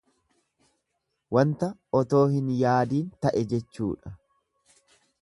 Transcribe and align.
Wanta 1.37 1.69
otoo 2.01 2.23
hin 2.33 2.51
yaadiin 2.63 3.15
ta'e 3.27 3.47
jechuudha. 3.55 4.19